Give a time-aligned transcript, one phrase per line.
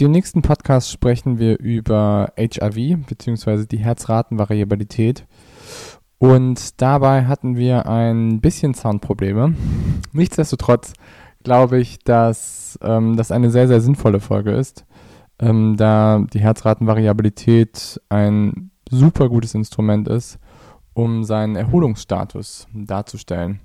[0.00, 3.66] dem nächsten Podcast sprechen wir über HIV bzw.
[3.66, 5.24] die Herzratenvariabilität.
[6.18, 9.54] Und dabei hatten wir ein bisschen Soundprobleme.
[10.12, 10.94] Nichtsdestotrotz
[11.44, 14.84] glaube ich, dass ähm, das eine sehr, sehr sinnvolle Folge ist,
[15.38, 20.38] ähm, da die Herzratenvariabilität ein super gutes Instrument ist,
[20.94, 23.60] um seinen Erholungsstatus darzustellen.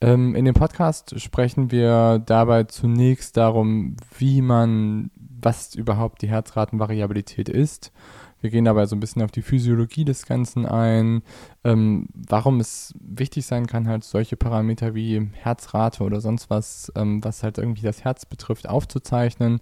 [0.00, 5.10] Ähm, in dem Podcast sprechen wir dabei zunächst darum, wie man
[5.44, 7.92] was überhaupt die Herzratenvariabilität ist.
[8.40, 11.22] Wir gehen dabei so ein bisschen auf die Physiologie des Ganzen ein,
[11.64, 17.24] ähm, warum es wichtig sein kann, halt solche Parameter wie Herzrate oder sonst was, ähm,
[17.24, 19.60] was halt irgendwie das Herz betrifft, aufzuzeichnen,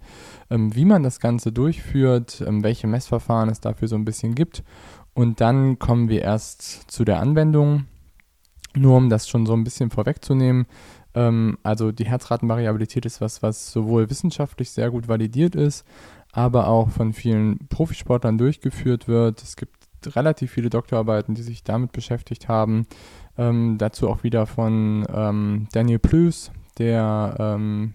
[0.50, 4.64] ähm, wie man das Ganze durchführt, ähm, welche Messverfahren es dafür so ein bisschen gibt.
[5.14, 7.86] Und dann kommen wir erst zu der Anwendung.
[8.74, 10.67] Nur um das schon so ein bisschen vorwegzunehmen,
[11.14, 15.84] ähm, also die Herzratenvariabilität ist was, was sowohl wissenschaftlich sehr gut validiert ist,
[16.32, 19.42] aber auch von vielen Profisportlern durchgeführt wird.
[19.42, 22.86] Es gibt relativ viele Doktorarbeiten, die sich damit beschäftigt haben.
[23.38, 27.94] Ähm, dazu auch wieder von ähm, Daniel Plüs, der ähm,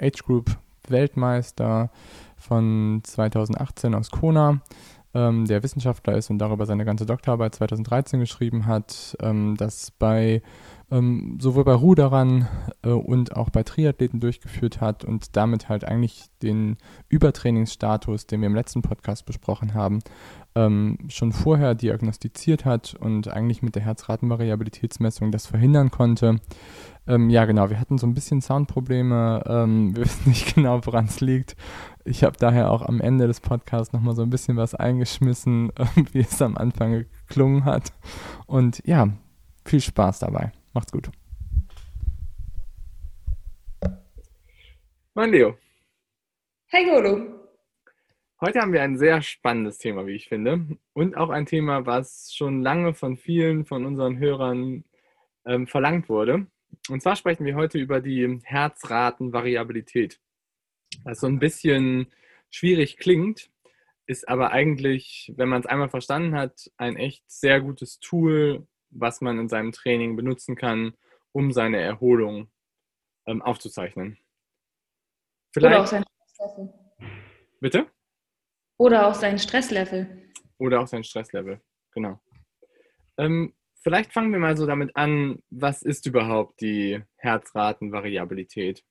[0.00, 0.56] Age Group
[0.88, 1.90] Weltmeister
[2.36, 4.60] von 2018 aus Kona,
[5.14, 10.42] ähm, der Wissenschaftler ist und darüber seine ganze Doktorarbeit 2013 geschrieben hat, ähm, dass bei
[10.94, 12.46] ähm, sowohl bei Ruderern
[12.82, 16.76] äh, und auch bei Triathleten durchgeführt hat und damit halt eigentlich den
[17.08, 19.98] Übertrainingsstatus, den wir im letzten Podcast besprochen haben,
[20.54, 26.36] ähm, schon vorher diagnostiziert hat und eigentlich mit der Herzratenvariabilitätsmessung das verhindern konnte.
[27.08, 29.42] Ähm, ja, genau, wir hatten so ein bisschen Soundprobleme.
[29.48, 31.56] Ähm, wir wissen nicht genau, woran es liegt.
[32.04, 35.72] Ich habe daher auch am Ende des Podcasts nochmal so ein bisschen was eingeschmissen,
[36.12, 37.92] wie es am Anfang geklungen hat.
[38.46, 39.08] Und ja,
[39.64, 40.52] viel Spaß dabei.
[40.74, 41.08] Macht's gut.
[45.14, 45.56] Mein Leo.
[46.66, 47.48] Hey Golo.
[48.40, 50.76] Heute haben wir ein sehr spannendes Thema, wie ich finde.
[50.92, 54.84] Und auch ein Thema, was schon lange von vielen von unseren Hörern
[55.46, 56.48] ähm, verlangt wurde.
[56.88, 60.18] Und zwar sprechen wir heute über die Herzratenvariabilität.
[61.04, 62.08] Was so ein bisschen
[62.50, 63.48] schwierig klingt,
[64.06, 69.20] ist aber eigentlich, wenn man es einmal verstanden hat, ein echt sehr gutes Tool, was
[69.20, 70.94] man in seinem Training benutzen kann,
[71.32, 72.50] um seine Erholung
[73.26, 74.18] ähm, aufzuzeichnen.
[75.52, 76.74] Vielleicht, Oder auch sein Stresslevel.
[77.60, 77.86] Bitte?
[78.78, 80.30] Oder auch sein Stresslevel.
[80.58, 81.60] Oder auch sein Stresslevel,
[81.92, 82.20] genau.
[83.18, 88.84] Ähm, vielleicht fangen wir mal so damit an, was ist überhaupt die Herzratenvariabilität?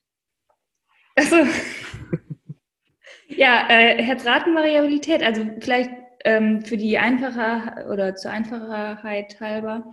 [1.15, 1.35] Also,
[3.27, 5.91] ja, äh, Herzratenvariabilität, also vielleicht
[6.25, 9.91] für die einfacher oder zur Einfachheit halber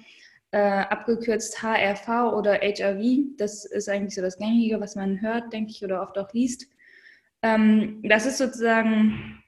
[0.52, 3.36] äh, abgekürzt HRV oder HRV.
[3.36, 6.68] Das ist eigentlich so das Gängige, was man hört, denke ich, oder oft auch liest.
[7.42, 9.42] Ähm, das ist sozusagen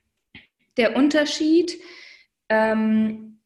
[0.76, 1.78] der Unterschied,
[2.48, 3.40] ähm,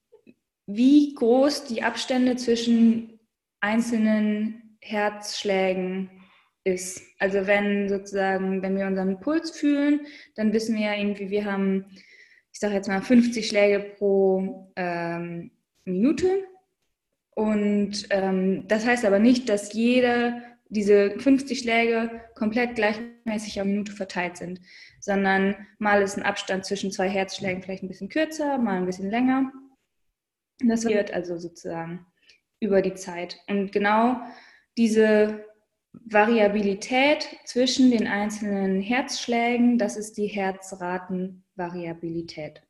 [0.67, 3.21] wie groß die Abstände zwischen
[3.61, 6.11] einzelnen Herzschlägen
[6.65, 7.03] ist.
[7.19, 10.01] Also wenn sozusagen, wenn wir unseren Puls fühlen,
[10.35, 11.87] dann wissen wir ja irgendwie, wir haben
[12.57, 15.51] ich sage jetzt mal 50 Schläge pro ähm,
[15.85, 16.43] Minute.
[17.35, 23.93] Und ähm, das heißt aber nicht, dass jede diese 50 Schläge komplett gleichmäßig auf Minute
[23.93, 24.63] verteilt sind,
[25.01, 29.11] sondern mal ist ein Abstand zwischen zwei Herzschlägen vielleicht ein bisschen kürzer, mal ein bisschen
[29.11, 29.53] länger.
[30.65, 32.07] Das wird also sozusagen
[32.59, 33.39] über die Zeit.
[33.49, 34.19] Und genau
[34.79, 35.45] diese
[36.05, 42.63] Variabilität zwischen den einzelnen Herzschlägen, das ist die Herzratenvariabilität.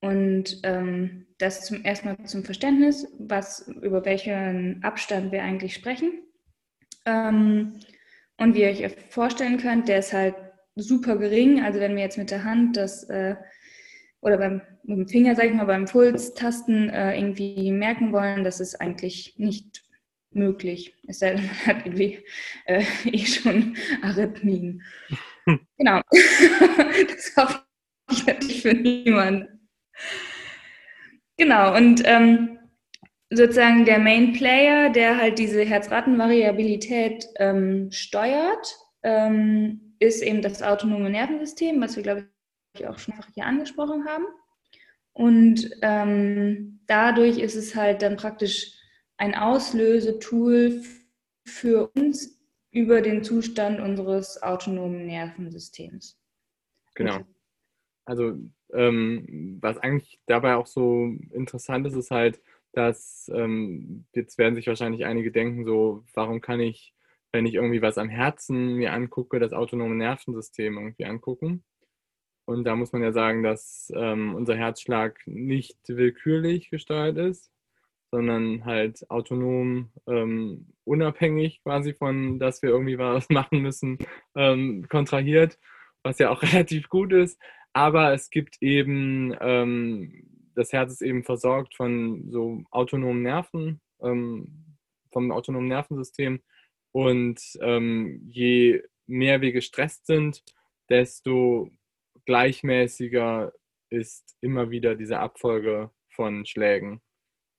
[0.00, 6.22] Und ähm, das zum erstmal zum Verständnis, was über welchen Abstand wir eigentlich sprechen.
[7.06, 7.80] Ähm,
[8.36, 10.34] und wie ihr euch vorstellen könnt, der ist halt
[10.74, 11.62] super gering.
[11.62, 13.36] Also wenn wir jetzt mit der Hand das äh,
[14.20, 18.60] oder beim mit dem Finger, sage ich mal, beim Pulstasten äh, irgendwie merken wollen, das
[18.60, 19.83] ist eigentlich nicht
[20.34, 20.94] möglich.
[21.06, 22.24] Es sei denn, man hat irgendwie
[22.66, 24.82] äh, eh schon Arrhythmien.
[25.78, 26.00] genau.
[26.10, 27.62] das hoffe
[28.10, 29.68] ich natürlich für niemanden.
[31.36, 32.58] Genau, und ähm,
[33.30, 41.10] sozusagen der Main Player, der halt diese Herzratenvariabilität ähm, steuert, ähm, ist eben das autonome
[41.10, 42.28] Nervensystem, was wir, glaube
[42.76, 44.24] ich, auch schon hier angesprochen haben.
[45.12, 48.72] Und ähm, dadurch ist es halt dann praktisch
[49.16, 50.82] ein Auslösetool
[51.46, 52.40] für uns
[52.70, 56.18] über den Zustand unseres autonomen Nervensystems.
[56.94, 57.20] Genau.
[58.04, 58.36] Also
[58.72, 62.40] ähm, was eigentlich dabei auch so interessant ist, ist halt,
[62.72, 66.94] dass ähm, jetzt werden sich wahrscheinlich einige denken, so, warum kann ich,
[67.32, 71.64] wenn ich irgendwie was am Herzen mir angucke, das autonome Nervensystem irgendwie angucken?
[72.46, 77.53] Und da muss man ja sagen, dass ähm, unser Herzschlag nicht willkürlich gesteuert ist,
[78.14, 83.98] sondern halt autonom, ähm, unabhängig quasi von, dass wir irgendwie was machen müssen,
[84.36, 85.58] ähm, kontrahiert,
[86.04, 87.40] was ja auch relativ gut ist.
[87.72, 94.76] Aber es gibt eben, ähm, das Herz ist eben versorgt von so autonomen Nerven, ähm,
[95.12, 96.40] vom autonomen Nervensystem.
[96.92, 100.44] Und ähm, je mehr wir gestresst sind,
[100.88, 101.68] desto
[102.26, 103.52] gleichmäßiger
[103.90, 107.00] ist immer wieder diese Abfolge von Schlägen.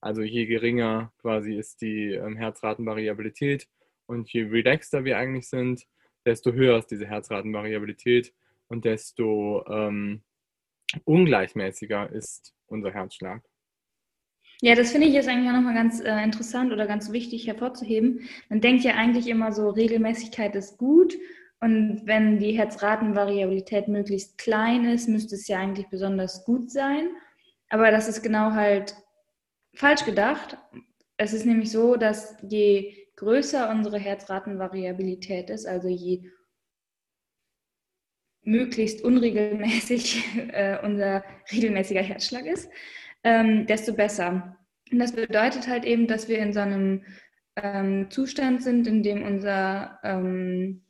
[0.05, 3.67] Also je geringer quasi ist die ähm, Herzratenvariabilität
[4.05, 5.87] und je relaxter wir eigentlich sind,
[6.27, 8.31] desto höher ist diese Herzratenvariabilität
[8.67, 10.21] und desto ähm,
[11.05, 13.41] ungleichmäßiger ist unser Herzschlag.
[14.61, 18.29] Ja, das finde ich jetzt eigentlich auch nochmal ganz äh, interessant oder ganz wichtig hervorzuheben.
[18.49, 21.15] Man denkt ja eigentlich immer so, Regelmäßigkeit ist gut
[21.61, 27.09] und wenn die Herzratenvariabilität möglichst klein ist, müsste es ja eigentlich besonders gut sein.
[27.69, 28.95] Aber das ist genau halt
[29.75, 30.57] falsch gedacht.
[31.17, 36.29] Es ist nämlich so, dass je größer unsere Herzratenvariabilität ist, also je
[38.43, 40.23] möglichst unregelmäßig
[40.53, 42.69] äh, unser regelmäßiger Herzschlag ist,
[43.23, 44.57] ähm, desto besser.
[44.91, 47.03] Und das bedeutet halt eben, dass wir in so einem
[47.55, 50.84] ähm, Zustand sind, in dem unser ähm,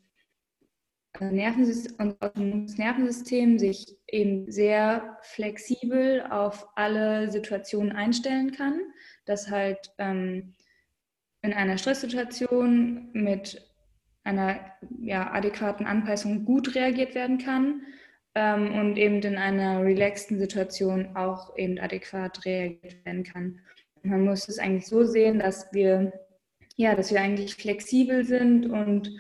[1.20, 2.32] Nervensystem, unser
[2.78, 8.80] Nervensystem sich eben sehr flexibel auf alle Situationen einstellen kann,
[9.26, 10.54] dass halt ähm,
[11.42, 13.62] in einer Stresssituation mit
[14.24, 14.60] einer
[15.00, 17.82] ja, adäquaten Anpassung gut reagiert werden kann
[18.34, 23.60] ähm, und eben in einer relaxten Situation auch eben adäquat reagiert werden kann.
[24.04, 26.12] Man muss es eigentlich so sehen, dass wir
[26.78, 29.12] ja, dass wir eigentlich flexibel sind und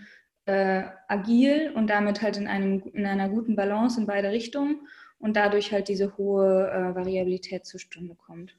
[0.45, 4.87] äh, agil und damit halt in, einem, in einer guten Balance in beide Richtungen
[5.19, 8.55] und dadurch halt diese hohe äh, Variabilität zustande kommt.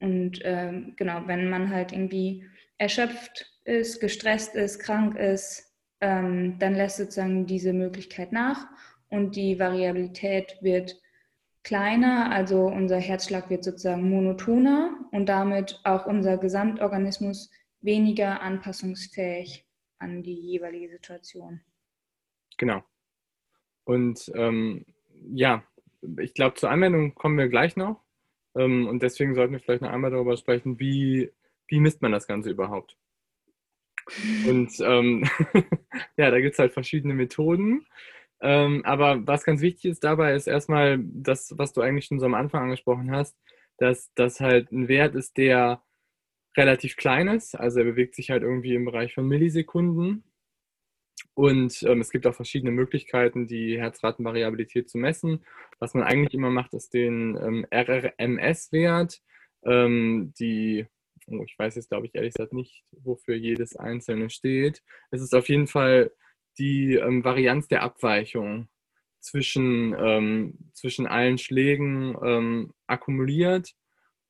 [0.00, 2.44] Und ähm, genau, wenn man halt irgendwie
[2.78, 8.66] erschöpft ist, gestresst ist, krank ist, ähm, dann lässt sozusagen diese Möglichkeit nach
[9.08, 11.00] und die Variabilität wird
[11.64, 17.50] kleiner, also unser Herzschlag wird sozusagen monotoner und damit auch unser Gesamtorganismus
[17.80, 19.67] weniger anpassungsfähig
[19.98, 21.60] an die jeweilige Situation.
[22.56, 22.82] Genau.
[23.84, 24.84] Und ähm,
[25.30, 25.64] ja,
[26.20, 28.02] ich glaube, zur Anwendung kommen wir gleich noch.
[28.56, 31.30] Ähm, und deswegen sollten wir vielleicht noch einmal darüber sprechen, wie,
[31.66, 32.96] wie misst man das Ganze überhaupt?
[34.46, 35.28] Und ähm,
[36.16, 37.86] ja, da gibt es halt verschiedene Methoden.
[38.40, 42.26] Ähm, aber was ganz wichtig ist dabei, ist erstmal das, was du eigentlich schon so
[42.26, 43.36] am Anfang angesprochen hast,
[43.78, 45.82] dass das halt ein Wert ist, der
[46.58, 47.54] relativ klein ist.
[47.54, 50.24] Also er bewegt sich halt irgendwie im Bereich von Millisekunden.
[51.34, 55.44] Und ähm, es gibt auch verschiedene Möglichkeiten, die Herzratenvariabilität zu messen.
[55.78, 59.22] Was man eigentlich immer macht, ist den ähm, RRMS-Wert.
[59.64, 60.86] Ähm, die,
[61.28, 64.82] oh, ich weiß jetzt, glaube ich, ehrlich gesagt nicht, wofür jedes einzelne steht.
[65.12, 66.10] Es ist auf jeden Fall
[66.58, 68.68] die ähm, Varianz der Abweichung
[69.20, 73.74] zwischen, ähm, zwischen allen Schlägen ähm, akkumuliert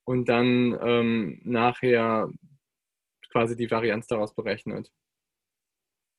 [0.08, 2.30] und dann ähm, nachher
[3.30, 4.90] quasi die Varianz daraus berechnet.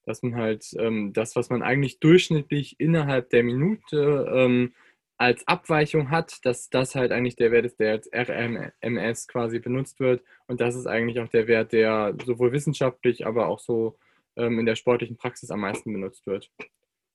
[0.06, 4.76] Dass man halt ähm, das, was man eigentlich durchschnittlich innerhalb der Minute ähm,
[5.18, 10.00] als Abweichung hat, dass das halt eigentlich der Wert ist, der als RMS quasi benutzt
[10.00, 10.24] wird.
[10.46, 13.98] Und das ist eigentlich auch der Wert, der sowohl wissenschaftlich, aber auch so
[14.36, 16.52] ähm, in der sportlichen Praxis am meisten benutzt wird.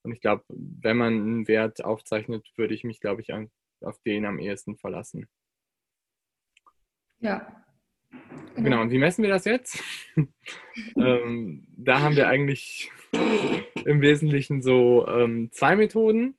[0.02, 4.00] Und ich glaube, wenn man einen Wert aufzeichnet, würde ich mich, glaube ich, an, auf
[4.00, 5.28] den am ehesten verlassen.
[7.20, 7.64] Ja.
[8.54, 8.62] Genau.
[8.62, 9.82] genau, und wie messen wir das jetzt?
[10.96, 12.90] ähm, da haben wir eigentlich
[13.84, 16.36] im Wesentlichen so ähm, zwei Methoden,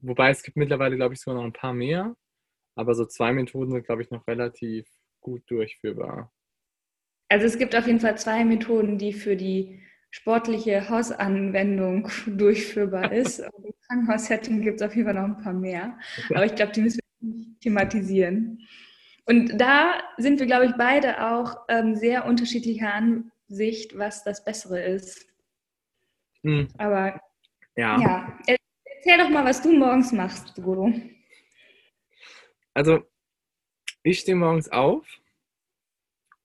[0.00, 2.16] wobei es gibt mittlerweile, glaube ich, sogar noch ein paar mehr,
[2.74, 4.86] aber so zwei Methoden sind, glaube ich, noch relativ
[5.20, 6.32] gut durchführbar.
[7.28, 13.38] Also es gibt auf jeden Fall zwei Methoden, die für die sportliche Hausanwendung durchführbar ist.
[13.64, 15.98] Im Krankenhaussetting gibt es auf jeden Fall noch ein paar mehr,
[16.30, 18.60] aber ich glaube, die müssen wir nicht thematisieren.
[19.26, 24.82] Und da sind wir, glaube ich, beide auch ähm, sehr unterschiedlicher Ansicht, was das Bessere
[24.82, 25.26] ist.
[26.42, 26.68] Mhm.
[26.76, 27.20] Aber
[27.76, 28.38] ja, ja
[29.06, 30.90] Erzähl doch mal, was du morgens machst, Bodo.
[32.72, 33.02] Also,
[34.02, 35.06] ich stehe morgens auf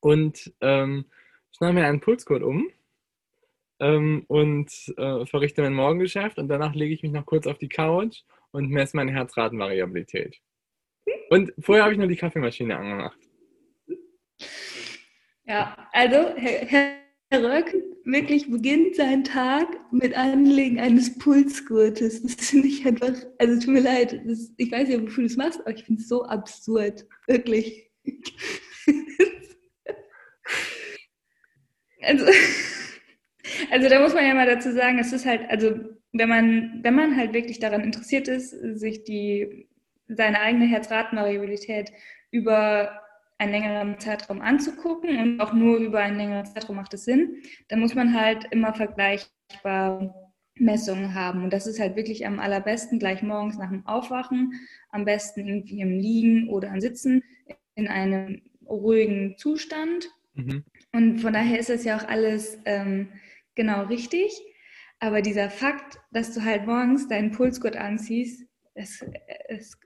[0.01, 1.05] und ähm,
[1.55, 2.69] schneide mir einen Pulsgurt um
[3.79, 7.69] ähm, und äh, verrichte mein Morgengeschäft und danach lege ich mich noch kurz auf die
[7.69, 10.41] Couch und messe meine Herzratenvariabilität.
[11.29, 13.19] Und vorher habe ich nur die Kaffeemaschine angemacht.
[15.45, 16.65] Ja, also Herr,
[17.31, 22.23] Herr Röck wirklich beginnt seinen Tag mit Anlegen eines Pulsgurtes.
[22.23, 25.37] Das finde ich einfach, also tut mir leid, das, ich weiß ja, wofür du es
[25.37, 27.05] machst, aber ich finde es so absurd.
[27.27, 27.91] Wirklich.
[32.01, 32.25] also,
[33.71, 35.79] also da muss man ja mal dazu sagen, es ist halt, also
[36.11, 39.68] wenn man, wenn man halt wirklich daran interessiert ist, sich die,
[40.09, 41.91] seine eigene Herzratenvariabilität
[42.31, 43.01] über
[43.37, 47.79] einen längeren Zeitraum anzugucken und auch nur über einen längeren Zeitraum macht es Sinn, dann
[47.79, 50.13] muss man halt immer vergleichbare
[50.55, 51.43] Messungen haben.
[51.43, 54.53] Und das ist halt wirklich am allerbesten gleich morgens nach dem Aufwachen,
[54.89, 57.23] am besten irgendwie im Liegen oder am Sitzen
[57.75, 60.09] in einem ruhigen Zustand.
[60.33, 60.65] Mhm.
[60.91, 63.09] Und von daher ist das ja auch alles ähm,
[63.55, 64.31] genau richtig.
[64.99, 68.48] Aber dieser Fakt, dass du halt morgens deinen Pulsgurt anziehst,
[68.79, 69.05] das,
[69.49, 69.77] das,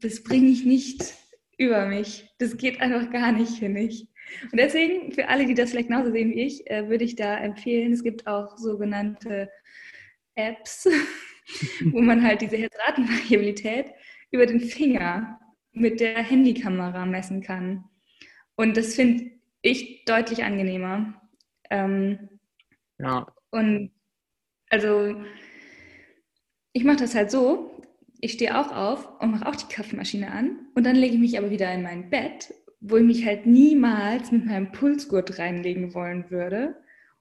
[0.00, 1.14] das bringe ich nicht
[1.56, 2.28] über mich.
[2.38, 4.08] Das geht einfach gar nicht, finde ich.
[4.52, 7.38] Und deswegen, für alle, die das vielleicht genauso sehen wie ich, äh, würde ich da
[7.38, 9.50] empfehlen, es gibt auch sogenannte
[10.34, 10.86] Apps,
[11.92, 13.92] wo man halt diese Herzratenvariabilität
[14.30, 15.40] über den Finger
[15.72, 17.84] mit der Handykamera messen kann.
[18.54, 19.30] Und das finde
[19.62, 21.22] ich deutlich angenehmer.
[21.70, 22.28] Ähm,
[22.98, 23.32] ja.
[23.50, 23.92] Und
[24.68, 25.22] also,
[26.72, 27.75] ich mache das halt so,
[28.20, 31.38] ich stehe auch auf und mache auch die Kaffeemaschine an und dann lege ich mich
[31.38, 36.30] aber wieder in mein Bett, wo ich mich halt niemals mit meinem Pulsgurt reinlegen wollen
[36.30, 36.76] würde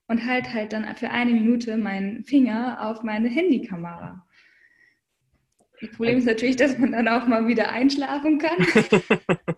[0.08, 4.26] und halt halt dann für eine Minute meinen Finger auf meine Handykamera.
[5.82, 8.58] Das Problem ist natürlich, dass man dann auch mal wieder einschlafen kann.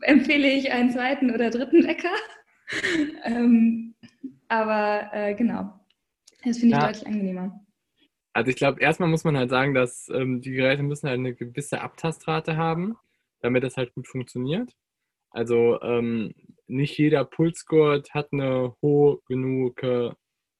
[0.00, 2.14] empfehle ich einen zweiten oder dritten Wecker.
[3.24, 3.94] Ähm,
[4.48, 5.72] aber äh, genau,
[6.44, 6.86] das finde ich ja.
[6.86, 7.61] deutlich angenehmer.
[8.32, 11.34] Also ich glaube, erstmal muss man halt sagen, dass ähm, die Geräte müssen halt eine
[11.34, 12.96] gewisse Abtastrate haben,
[13.40, 14.74] damit das halt gut funktioniert.
[15.30, 16.34] Also ähm,
[16.66, 20.10] nicht jeder Pulsgurt hat eine hohe genug, äh,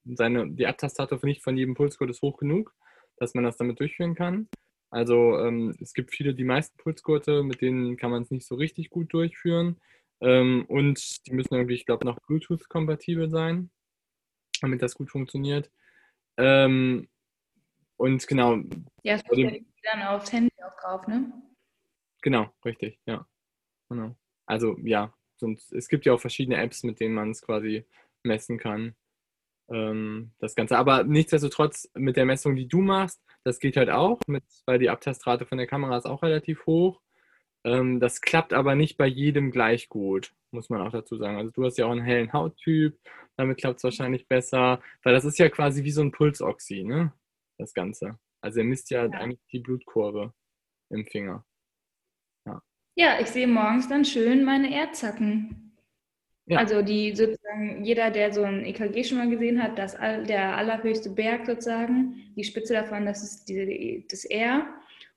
[0.04, 2.74] seine, die Abtastrate nicht von jedem Pulsgurt ist hoch genug,
[3.16, 4.48] dass man das damit durchführen kann.
[4.90, 8.56] Also ähm, es gibt viele, die meisten Pulsgurte, mit denen kann man es nicht so
[8.56, 9.80] richtig gut durchführen.
[10.20, 13.70] Ähm, und die müssen irgendwie, ich glaube, noch Bluetooth-kompatibel sein,
[14.60, 15.70] damit das gut funktioniert.
[16.36, 17.08] Ähm,
[18.02, 18.56] und genau.
[19.04, 19.42] Ja, es also,
[19.84, 21.32] dann aufs Handy auch drauf, ne?
[22.20, 23.24] Genau, richtig, ja.
[23.88, 24.16] Genau.
[24.44, 27.86] Also ja, sonst, es gibt ja auch verschiedene Apps, mit denen man es quasi
[28.24, 28.96] messen kann.
[29.70, 30.78] Ähm, das Ganze.
[30.78, 34.90] Aber nichtsdestotrotz, mit der Messung, die du machst, das geht halt auch, mit, weil die
[34.90, 37.00] Abtastrate von der Kamera ist auch relativ hoch.
[37.64, 41.36] Ähm, das klappt aber nicht bei jedem gleich gut, muss man auch dazu sagen.
[41.36, 42.98] Also du hast ja auch einen hellen Hauttyp,
[43.36, 47.12] damit klappt es wahrscheinlich besser, weil das ist ja quasi wie so ein Pulsoxy, ne?
[47.62, 48.18] Das Ganze.
[48.40, 49.10] Also er misst ja, ja.
[49.12, 50.32] eigentlich die Blutkurve
[50.90, 51.44] im Finger.
[52.46, 52.62] Ja.
[52.94, 55.76] ja, ich sehe morgens dann schön meine Erdzacken.
[56.46, 56.58] Ja.
[56.58, 61.10] Also die sozusagen, jeder, der so ein EKG schon mal gesehen hat, das, der allerhöchste
[61.10, 64.66] Berg sozusagen, die Spitze davon, das ist die, das R.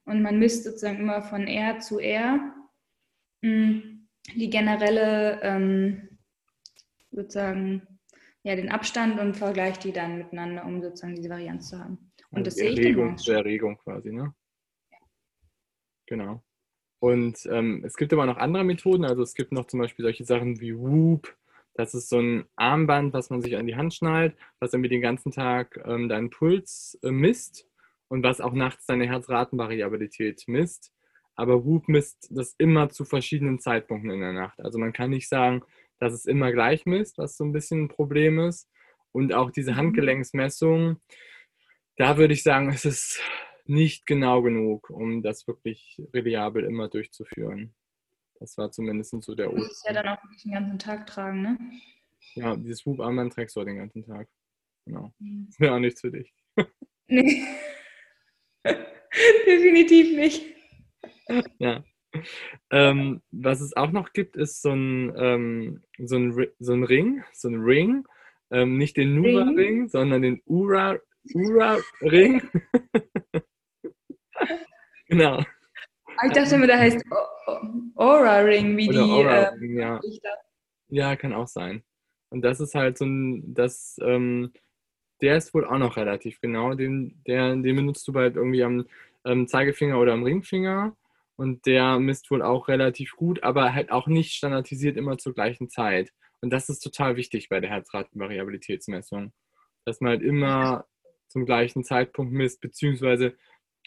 [0.06, 2.54] Und man misst sozusagen immer von R zu R
[3.46, 6.10] hm, die generelle ähm,
[7.12, 7.88] sozusagen
[8.44, 12.12] ja, den Abstand und vergleicht die dann miteinander, um sozusagen diese Varianz zu haben.
[12.32, 14.34] Und das Erregung zur Erregung quasi, ne?
[16.08, 16.44] Genau.
[17.00, 19.06] Und ähm, es gibt aber noch andere Methoden.
[19.06, 21.36] Also es gibt noch zum Beispiel solche Sachen wie Whoop.
[21.74, 25.02] Das ist so ein Armband, was man sich an die Hand schnallt, was irgendwie den
[25.02, 27.68] ganzen Tag ähm, deinen Puls äh, misst
[28.08, 30.94] und was auch nachts deine Herzratenvariabilität misst.
[31.36, 34.60] Aber Whoop misst das immer zu verschiedenen Zeitpunkten in der Nacht.
[34.62, 35.64] Also man kann nicht sagen,
[36.00, 38.70] dass es immer gleich misst, was so ein bisschen ein Problem ist.
[39.12, 39.76] Und auch diese mhm.
[39.78, 41.02] Handgelenksmessung,
[41.98, 43.22] da würde ich sagen, es ist
[43.66, 47.74] nicht genau genug, um das wirklich reliabel immer durchzuführen.
[48.40, 49.62] Das war zumindest so der Osten.
[49.62, 51.58] Du musst ja dann auch wirklich den ganzen Tag tragen, ne?
[52.34, 54.28] Ja, dieses Hub-Armband trägst du den ganzen Tag.
[54.86, 55.14] Genau.
[55.20, 55.48] Mhm.
[55.48, 56.34] Das wäre auch nichts für dich.
[57.08, 57.44] Nee.
[59.46, 60.44] Definitiv nicht.
[61.60, 61.84] Ja.
[62.72, 67.24] Ähm, was es auch noch gibt, ist so ein, ähm, so ein, so ein Ring,
[67.32, 68.08] so ein Ring.
[68.50, 70.98] Ähm, nicht den Nura-Ring, sondern den Ura,
[71.34, 72.42] Ura-Ring.
[75.08, 75.44] genau.
[76.26, 77.04] Ich dachte immer, der heißt
[77.96, 80.00] Aura-Ring, wie Oder die Aura -Ring, äh, ja.
[80.88, 81.84] ja, kann auch sein.
[82.30, 84.52] Und das ist halt so ein, das, ähm,
[85.22, 86.74] der ist wohl auch noch relativ genau.
[86.74, 88.86] Den, der, den benutzt du bald irgendwie am
[89.26, 90.96] ähm, Zeigefinger oder am Ringfinger.
[91.38, 95.70] Und der misst wohl auch relativ gut, aber halt auch nicht standardisiert immer zur gleichen
[95.70, 96.14] Zeit.
[96.42, 99.34] Und das ist total wichtig bei der Herzratenvariabilitätsmessung,
[99.84, 100.86] dass man halt immer
[101.28, 103.36] zum gleichen Zeitpunkt misst, beziehungsweise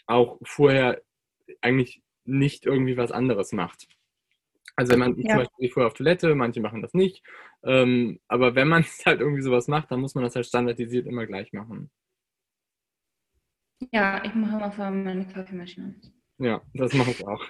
[0.05, 1.01] auch vorher
[1.61, 3.87] eigentlich nicht irgendwie was anderes macht.
[4.75, 5.29] Also wenn man ja.
[5.29, 7.23] zum Beispiel vorher auf Toilette, manche machen das nicht,
[7.63, 11.25] ähm, aber wenn man halt irgendwie sowas macht, dann muss man das halt standardisiert immer
[11.25, 11.89] gleich machen.
[13.91, 15.95] Ja, ich mache immer vorher meine Kaffeemaschine.
[16.37, 17.43] Ja, das mache ich auch.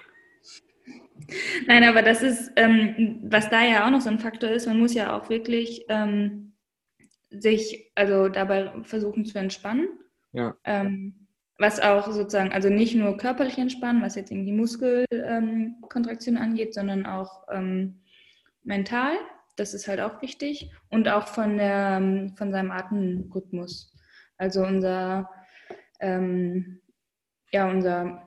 [1.66, 4.78] Nein, aber das ist, ähm, was da ja auch noch so ein Faktor ist, man
[4.78, 6.49] muss ja auch wirklich ähm,
[7.30, 9.88] sich, also dabei versuchen zu entspannen.
[10.32, 10.56] Ja.
[10.64, 11.26] Ähm,
[11.58, 17.04] was auch sozusagen, also nicht nur körperlich entspannen, was jetzt irgendwie Muskelkontraktion ähm, angeht, sondern
[17.04, 18.00] auch ähm,
[18.62, 19.12] mental.
[19.56, 20.72] Das ist halt auch wichtig.
[20.88, 23.94] Und auch von, der, ähm, von seinem Atemrhythmus.
[24.38, 25.28] Also unser,
[26.00, 26.80] ähm,
[27.52, 28.26] ja, unser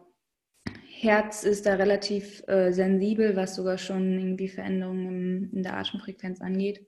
[0.87, 6.85] Herz ist da relativ äh, sensibel, was sogar schon irgendwie Veränderungen in der Atemfrequenz angeht,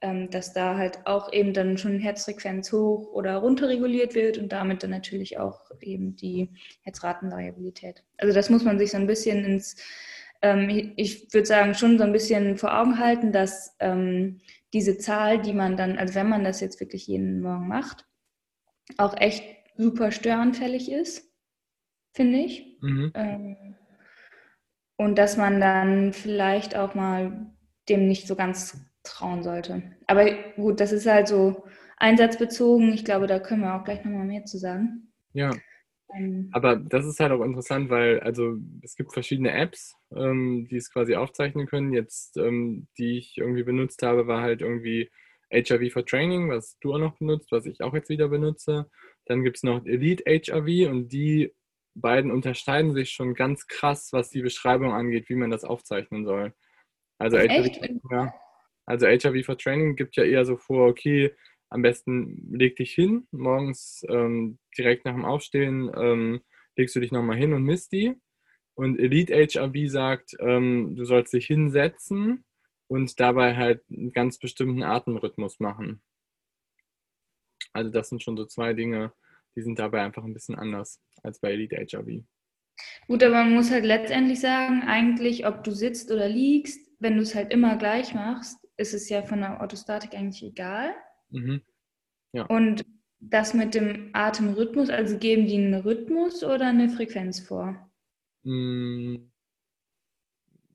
[0.00, 4.52] ähm, dass da halt auch eben dann schon Herzfrequenz hoch oder runter reguliert wird und
[4.52, 6.50] damit dann natürlich auch eben die
[6.82, 8.04] Herzratenvariabilität.
[8.18, 9.76] Also das muss man sich so ein bisschen ins,
[10.42, 14.40] ähm, ich würde sagen, schon so ein bisschen vor Augen halten, dass ähm,
[14.72, 18.04] diese Zahl, die man dann, also wenn man das jetzt wirklich jeden Morgen macht,
[18.98, 19.44] auch echt
[19.76, 21.26] super störanfällig ist
[22.16, 22.78] finde ich.
[22.80, 23.12] Mhm.
[23.14, 23.76] Ähm,
[24.96, 27.54] und dass man dann vielleicht auch mal
[27.88, 29.82] dem nicht so ganz trauen sollte.
[30.06, 31.64] Aber gut, das ist halt so
[31.96, 32.92] einsatzbezogen.
[32.92, 35.12] Ich glaube, da können wir auch gleich nochmal mehr zu sagen.
[35.32, 35.50] Ja.
[36.14, 40.76] Ähm, Aber das ist halt auch interessant, weil also es gibt verschiedene Apps, ähm, die
[40.76, 41.92] es quasi aufzeichnen können.
[41.92, 45.10] Jetzt, ähm, die ich irgendwie benutzt habe, war halt irgendwie
[45.50, 48.90] HRV for Training, was du auch noch benutzt, was ich auch jetzt wieder benutze.
[49.26, 51.52] Dann gibt es noch Elite HRV und die
[51.94, 56.52] beiden unterscheiden sich schon ganz krass, was die Beschreibung angeht, wie man das aufzeichnen soll.
[57.18, 58.34] Also HRV, ja,
[58.86, 61.34] also HRV for Training gibt ja eher so vor, okay,
[61.68, 66.40] am besten leg dich hin, morgens ähm, direkt nach dem Aufstehen ähm,
[66.76, 68.14] legst du dich nochmal hin und misst die.
[68.74, 72.44] Und Elite HRV sagt, ähm, du sollst dich hinsetzen
[72.88, 76.02] und dabei halt einen ganz bestimmten Atemrhythmus machen.
[77.72, 79.12] Also das sind schon so zwei Dinge,
[79.56, 82.22] die sind dabei einfach ein bisschen anders als bei Elite HRV.
[83.08, 87.22] Gut, aber man muss halt letztendlich sagen, eigentlich, ob du sitzt oder liegst, wenn du
[87.22, 90.94] es halt immer gleich machst, ist es ja von der Orthostatik eigentlich egal.
[91.30, 91.62] Mhm.
[92.32, 92.44] Ja.
[92.46, 92.84] Und
[93.18, 97.90] das mit dem Atemrhythmus, also geben die einen Rhythmus oder eine Frequenz vor?
[98.42, 99.30] Mhm.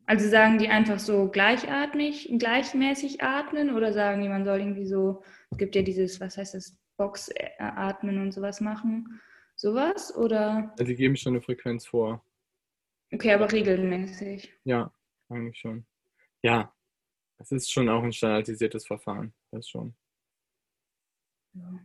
[0.06, 5.24] Also sagen die einfach so gleichatmig, gleichmäßig atmen oder sagen die, man soll irgendwie so,
[5.52, 9.22] es gibt ja dieses, was heißt das, Box atmen und sowas machen?
[9.56, 10.72] Sowas oder?
[10.72, 12.26] Also die geben schon eine Frequenz vor.
[13.14, 14.54] Okay, aber regelmäßig.
[14.64, 14.94] Ja,
[15.30, 15.86] eigentlich schon.
[16.42, 16.74] Ja,
[17.42, 19.34] es ist schon auch ein standardisiertes Verfahren.
[19.52, 19.94] Das schon.
[21.54, 21.80] Ja.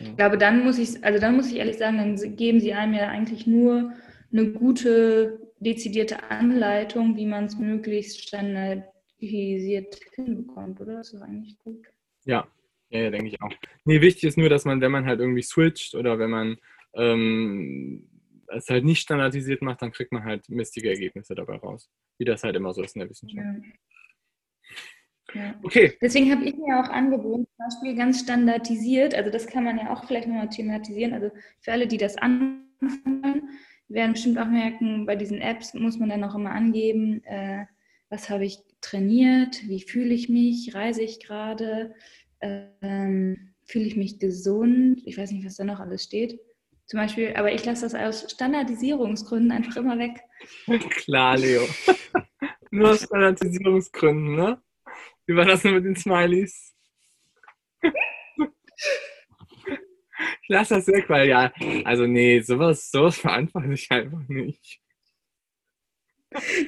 [0.00, 2.94] Ich glaube, dann muss ich, also dann muss ich ehrlich sagen, dann geben sie einem
[2.94, 3.92] ja eigentlich nur
[4.30, 10.96] eine gute, dezidierte Anleitung, wie man es möglichst standardisiert hinbekommt, oder?
[10.96, 11.84] Das ist eigentlich gut.
[12.24, 12.46] Ja,
[12.90, 13.52] ja, ja denke ich auch.
[13.84, 16.56] Nee, wichtig ist nur, dass man, wenn man halt irgendwie switcht oder wenn man
[16.94, 18.08] ähm,
[18.48, 21.90] es halt nicht standardisiert macht, dann kriegt man halt mistige Ergebnisse dabei raus.
[22.18, 23.44] Wie das halt immer so ist in der Wissenschaft.
[23.44, 23.72] Ja.
[25.34, 25.54] Ja.
[25.62, 25.92] Okay.
[26.00, 29.92] Deswegen habe ich mir auch angeboten, zum Beispiel ganz standardisiert, also das kann man ja
[29.92, 33.50] auch vielleicht nochmal thematisieren, also für alle, die das anfangen,
[33.88, 37.66] werden bestimmt auch merken, bei diesen Apps muss man dann auch immer angeben, äh,
[38.08, 41.94] was habe ich trainiert, wie fühle ich mich, reise ich gerade,
[42.40, 46.40] ähm, fühle ich mich gesund, ich weiß nicht, was da noch alles steht.
[46.86, 50.22] Zum Beispiel, aber ich lasse das aus Standardisierungsgründen einfach immer weg.
[50.90, 51.62] Klar, Leo.
[52.70, 54.62] Nur aus Standardisierungsgründen, ne?
[55.28, 56.74] Wie war das nur mit den Smileys?
[57.82, 57.92] ich
[60.48, 61.52] lasse das weg, weil ja,
[61.84, 64.80] also nee, sowas, sowas verantworte ich einfach nicht.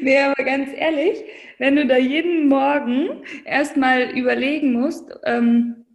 [0.03, 1.25] Nee, aber ganz ehrlich,
[1.57, 5.87] wenn du da jeden Morgen erstmal überlegen musst, ähm,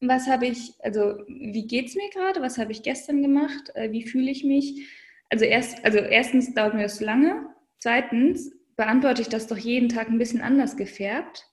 [0.00, 3.90] was habe ich, also wie geht es mir gerade, was habe ich gestern gemacht, äh,
[3.90, 4.88] wie fühle ich mich?
[5.28, 9.88] Also, erst, also erstens dauert mir das zu lange, zweitens beantworte ich das doch jeden
[9.88, 11.48] Tag ein bisschen anders gefärbt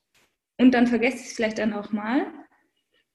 [0.57, 2.27] und dann vergesse ich es vielleicht dann auch mal,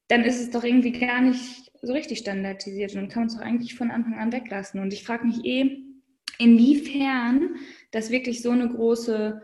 [0.09, 3.42] dann ist es doch irgendwie gar nicht so richtig standardisiert und kann man es doch
[3.42, 4.81] eigentlich von Anfang an weglassen.
[4.81, 5.79] Und ich frage mich eh,
[6.38, 7.57] inwiefern
[7.90, 9.42] das wirklich so eine große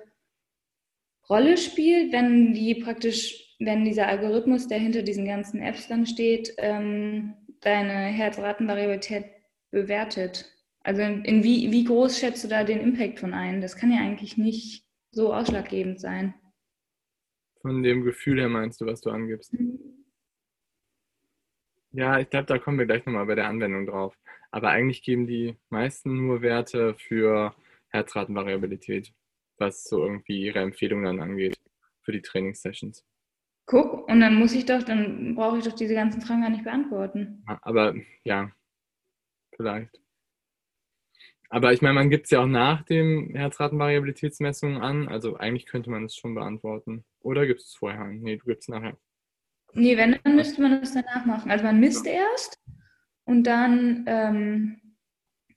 [1.29, 6.55] Rolle spielt, wenn die praktisch, wenn dieser Algorithmus, der hinter diesen ganzen Apps dann steht,
[6.59, 9.27] ähm, deine Herzratenvariabilität
[9.71, 10.51] bewertet?
[10.81, 13.61] Also in, in wie, wie groß schätzt du da den Impact von ein?
[13.61, 16.35] Das kann ja eigentlich nicht so ausschlaggebend sein.
[17.65, 19.55] Von dem Gefühl her meinst du, was du angibst?
[19.55, 20.05] Mhm.
[21.93, 24.15] Ja, ich glaube, da kommen wir gleich nochmal bei der Anwendung drauf.
[24.51, 27.55] Aber eigentlich geben die meisten nur Werte für
[27.89, 29.15] Herzratenvariabilität,
[29.57, 31.57] was so irgendwie ihre Empfehlung dann angeht
[32.03, 33.03] für die Trainingssessions.
[33.65, 36.65] Guck, und dann muss ich doch, dann brauche ich doch diese ganzen Fragen gar nicht
[36.65, 37.43] beantworten.
[37.63, 38.53] Aber ja,
[39.57, 40.04] vielleicht.
[41.55, 45.07] Aber ich meine, man gibt es ja auch nach dem Herzratenvariabilitätsmessungen an.
[45.07, 47.05] Also eigentlich könnte man es schon beantworten.
[47.21, 48.07] Oder gibt es vorher?
[48.07, 48.99] Nee, du gibst es nachher.
[49.73, 51.53] Nee, wenn, dann müsste man das danach machen.
[51.53, 52.61] Also man misst erst
[53.23, 54.97] und dann ähm,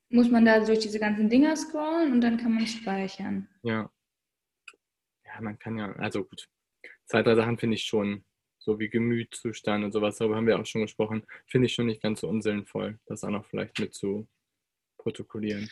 [0.10, 3.50] muss man da durch diese ganzen Dinger scrollen und dann kann man speichern.
[3.64, 3.90] Ja.
[5.26, 6.48] Ja, man kann ja, also gut.
[7.06, 8.24] Zwei, drei Sachen finde ich schon,
[8.60, 12.04] so wie Gemütszustand und sowas, darüber haben wir auch schon gesprochen, finde ich schon nicht
[12.04, 14.28] ganz so unsinnvoll, das auch noch vielleicht mit zu
[15.00, 15.72] protokollieren.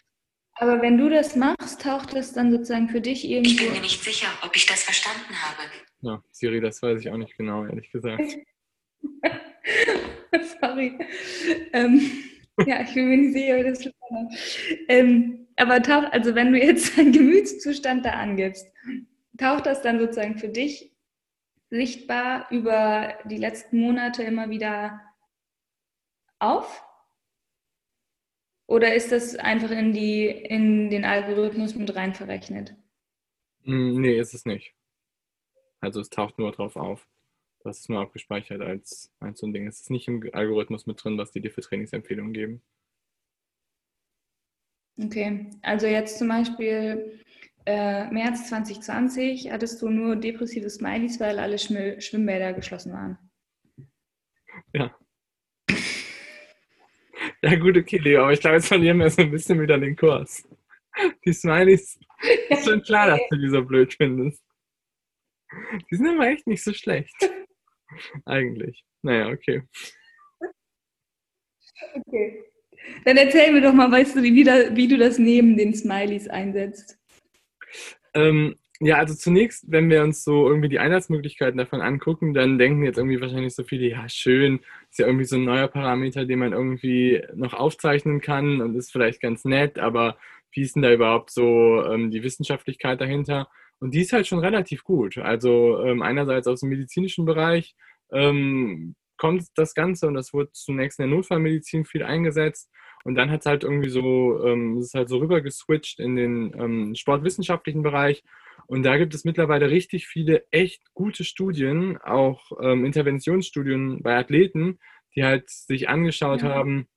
[0.56, 3.50] Aber wenn du das machst, taucht das dann sozusagen für dich irgendwo.
[3.50, 5.64] Ich bin mir nicht sicher, ob ich das verstanden habe.
[6.02, 8.22] Ja, Siri, das weiß ich auch nicht genau, ehrlich gesagt.
[10.62, 10.98] Sorry.
[11.74, 12.10] Ähm,
[12.66, 14.30] ja, ich bin mir nicht sicher, wie das verstanden habe.
[14.88, 18.72] Ähm, aber taucht, also wenn du jetzt einen Gemütszustand da angibst,
[19.38, 20.94] taucht das dann sozusagen für dich
[21.70, 25.02] sichtbar über die letzten Monate immer wieder
[26.40, 26.84] auf?
[28.68, 32.76] Oder ist das einfach in, die, in den Algorithmus mit rein verrechnet?
[33.64, 34.74] Hm, nee, ist es nicht.
[35.80, 37.08] Also es taucht nur drauf auf.
[37.64, 39.68] Das ist nur abgespeichert als, als so ein Ding.
[39.68, 42.62] Es ist nicht im Algorithmus mit drin, was die dir für Trainingsempfehlungen geben.
[44.98, 47.20] Okay, also jetzt zum Beispiel
[47.66, 53.18] äh, März 2020 hattest du nur depressive Smileys, weil alle Schwimm Schwimmbäder geschlossen waren.
[54.74, 54.96] Ja.
[57.46, 59.96] Ja, gut, okay, Leo, aber ich glaube, jetzt verlieren wir so ein bisschen wieder den
[59.96, 60.48] Kurs.
[61.24, 62.00] Die Smileys,
[62.50, 64.44] ist schon klar, dass du die so blöd findest.
[65.92, 67.14] Die sind aber echt nicht so schlecht.
[68.26, 68.84] Eigentlich.
[69.04, 69.62] Naja, okay.
[71.94, 72.44] Okay.
[73.04, 76.98] Dann erzähl mir doch mal, weißt du, wie, wie du das neben den Smileys einsetzt.
[78.16, 82.84] Ähm, ja, also zunächst, wenn wir uns so irgendwie die Einsatzmöglichkeiten davon angucken, dann denken
[82.84, 84.60] jetzt irgendwie wahrscheinlich so viele, ja, schön,
[84.90, 88.92] ist ja irgendwie so ein neuer Parameter, den man irgendwie noch aufzeichnen kann und ist
[88.92, 90.18] vielleicht ganz nett, aber
[90.52, 93.48] wie ist denn da überhaupt so ähm, die Wissenschaftlichkeit dahinter?
[93.80, 95.18] Und die ist halt schon relativ gut.
[95.18, 97.76] Also ähm, einerseits aus dem medizinischen Bereich
[98.12, 102.70] ähm, kommt das Ganze und das wurde zunächst in der Notfallmedizin viel eingesetzt
[103.06, 106.16] und dann hat es halt irgendwie so, ähm, es ist halt so rüber geswitcht in
[106.16, 108.24] den ähm, sportwissenschaftlichen Bereich.
[108.68, 114.80] Und da gibt es mittlerweile richtig viele echt gute Studien, auch ähm, Interventionsstudien bei Athleten,
[115.16, 116.50] die halt sich angeschaut ja.
[116.50, 116.88] haben,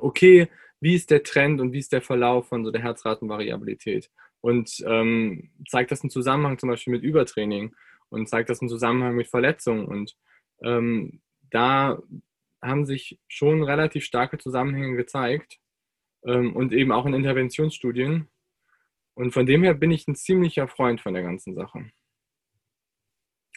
[0.00, 0.48] okay,
[0.80, 4.10] wie ist der Trend und wie ist der Verlauf von so der Herzratenvariabilität?
[4.40, 7.74] Und ähm, zeigt das einen Zusammenhang zum Beispiel mit Übertraining
[8.08, 9.86] und zeigt das einen Zusammenhang mit Verletzungen.
[9.86, 10.16] Und
[10.62, 11.98] ähm, da
[12.62, 15.58] haben sich schon relativ starke Zusammenhänge gezeigt
[16.24, 18.28] ähm, und eben auch in Interventionsstudien.
[19.16, 21.90] Und von dem her bin ich ein ziemlicher Freund von der ganzen Sache.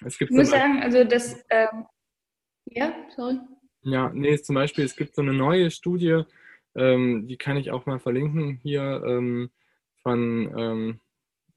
[0.05, 1.85] Es gibt ich muss sagen, also das, ähm,
[2.65, 3.39] ja, sorry.
[3.81, 6.23] Ja, nee, zum Beispiel, es gibt so eine neue Studie,
[6.75, 9.51] ähm, die kann ich auch mal verlinken hier ähm,
[10.01, 10.99] von ähm,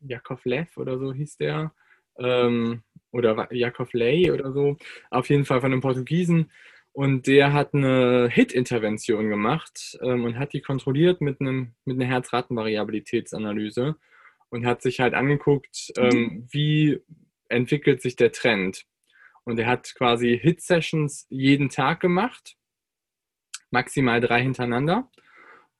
[0.01, 1.73] Jakov Lev oder so hieß der.
[2.19, 4.77] Ähm, oder Jakov Ley oder so.
[5.11, 6.51] Auf jeden Fall von einem Portugiesen.
[6.93, 12.05] Und der hat eine HIT-Intervention gemacht ähm, und hat die kontrolliert mit, einem, mit einer
[12.07, 13.97] Herzratenvariabilitätsanalyse
[14.51, 16.49] und hat sich halt angeguckt, ähm, mhm.
[16.51, 17.01] wie
[17.49, 18.85] entwickelt sich der Trend.
[19.45, 22.57] Und er hat quasi HIT-Sessions jeden Tag gemacht,
[23.71, 25.11] maximal drei hintereinander,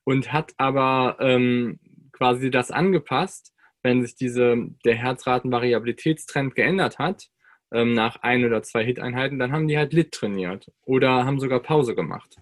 [0.03, 1.79] und hat aber ähm,
[2.11, 7.29] quasi das angepasst, wenn sich diese, der Herzratenvariabilitätstrend geändert hat,
[7.73, 11.59] ähm, nach ein oder zwei Hit-Einheiten, dann haben die halt Lit trainiert oder haben sogar
[11.59, 12.37] Pause gemacht.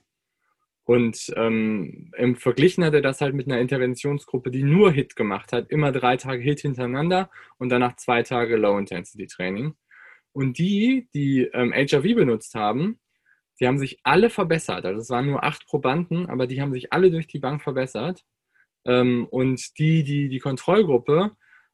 [0.84, 5.54] Und ähm, im Verglichen hat er das halt mit einer Interventionsgruppe, die nur Hit gemacht
[5.54, 9.76] hat, immer drei Tage Hit hintereinander und danach zwei Tage Low-Intensity-Training.
[10.34, 13.00] Und die, die ähm, HRV benutzt haben,
[13.60, 14.86] die haben sich alle verbessert.
[14.86, 18.24] Also es waren nur acht Probanden, aber die haben sich alle durch die Bank verbessert.
[18.86, 21.32] Ähm, und die, die, die Kontrollgruppe,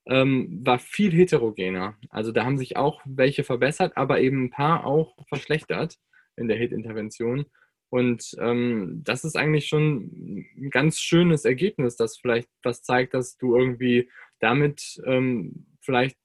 [0.09, 1.97] ähm, war viel heterogener.
[2.09, 5.97] Also da haben sich auch welche verbessert, aber eben ein paar auch verschlechtert
[6.35, 7.45] in der Hit-Intervention.
[7.89, 13.37] Und ähm, das ist eigentlich schon ein ganz schönes Ergebnis, das vielleicht was zeigt, dass
[13.37, 16.17] du irgendwie damit ähm, vielleicht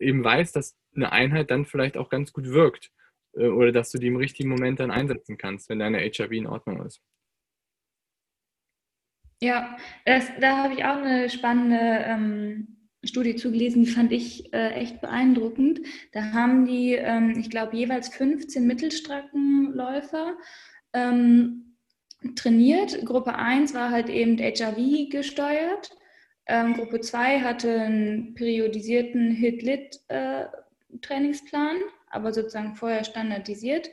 [0.00, 2.90] eben weißt, dass eine Einheit dann vielleicht auch ganz gut wirkt
[3.34, 6.46] äh, oder dass du die im richtigen Moment dann einsetzen kannst, wenn deine HIV in
[6.46, 7.00] Ordnung ist.
[9.40, 14.70] Ja, das, da habe ich auch eine spannende ähm, Studie zugelesen, die fand ich äh,
[14.70, 15.80] echt beeindruckend.
[16.12, 20.36] Da haben die, ähm, ich glaube, jeweils 15 Mittelstreckenläufer
[20.92, 21.76] ähm,
[22.34, 23.04] trainiert.
[23.04, 25.90] Gruppe 1 war halt eben HRV gesteuert.
[26.46, 31.80] Ähm, Gruppe 2 hatte einen periodisierten Hit-Lit-Trainingsplan, äh,
[32.10, 33.90] aber sozusagen vorher standardisiert.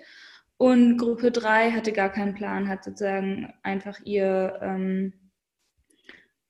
[0.58, 5.14] Und Gruppe 3 hatte gar keinen Plan, hat sozusagen einfach ihr, ähm,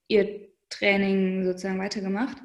[0.08, 2.38] ihr Training sozusagen weitergemacht.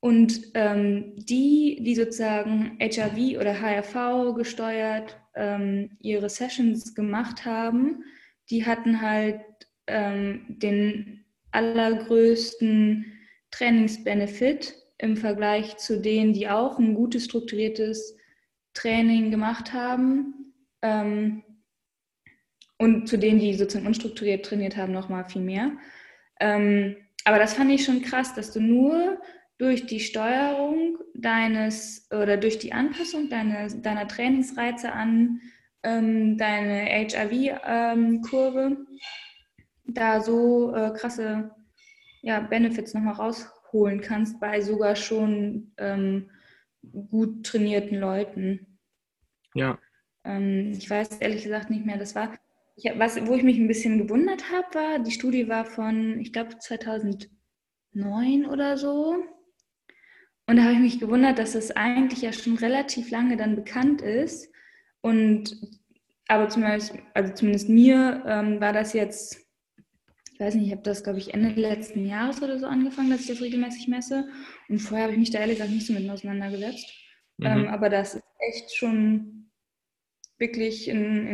[0.00, 8.02] Und ähm, die, die sozusagen HRV oder HRV gesteuert ähm, ihre Sessions gemacht haben,
[8.48, 9.40] die hatten halt
[9.86, 13.12] ähm, den allergrößten
[13.50, 18.16] Trainingsbenefit im Vergleich zu denen, die auch ein gutes strukturiertes
[18.74, 20.54] Training gemacht haben.
[20.82, 21.42] Ähm,
[22.78, 25.72] und zu denen, die sozusagen unstrukturiert trainiert haben, nochmal viel mehr.
[26.40, 29.20] Ähm, aber das fand ich schon krass, dass du nur
[29.58, 35.40] durch die Steuerung deines oder durch die Anpassung deiner, deiner Trainingsreize an
[35.82, 38.86] ähm, deine HIV-Kurve ähm,
[39.84, 41.50] da so äh, krasse
[42.22, 46.30] ja, Benefits nochmal rausholen kannst bei sogar schon ähm,
[47.10, 48.78] gut trainierten Leuten.
[49.54, 49.78] Ja.
[50.24, 52.38] Ähm, ich weiß ehrlich gesagt nicht mehr, das war
[52.82, 56.32] ich, was, wo ich mich ein bisschen gewundert habe, war, die Studie war von, ich
[56.32, 57.28] glaube, 2009
[58.46, 59.16] oder so.
[60.46, 64.02] Und da habe ich mich gewundert, dass das eigentlich ja schon relativ lange dann bekannt
[64.02, 64.50] ist.
[65.00, 65.56] Und
[66.26, 69.36] aber zumindest, also zumindest mir ähm, war das jetzt,
[70.32, 73.22] ich weiß nicht, ich habe das, glaube ich, Ende letzten Jahres oder so angefangen, dass
[73.22, 74.28] ich das regelmäßig messe.
[74.68, 76.86] Und vorher habe ich mich da ehrlich gesagt nicht so mit auseinandergesetzt.
[77.38, 77.46] Mhm.
[77.46, 79.39] Ähm, aber das ist echt schon
[80.40, 81.26] wirklich in,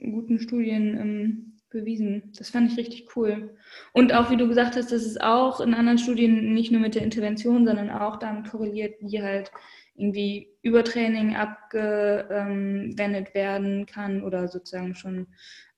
[0.00, 2.32] in guten Studien ähm, bewiesen.
[2.36, 3.56] Das fand ich richtig cool.
[3.92, 6.94] Und auch, wie du gesagt hast, dass es auch in anderen Studien nicht nur mit
[6.94, 9.50] der Intervention, sondern auch damit korreliert, wie halt
[9.94, 15.26] irgendwie Übertraining abgewendet werden kann oder sozusagen schon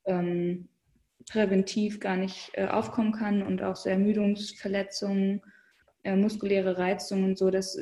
[0.04, 0.68] ähm,
[1.30, 5.42] präventiv gar nicht äh, aufkommen kann und auch so Ermüdungsverletzungen,
[6.04, 7.78] äh, muskuläre Reizungen und so, dass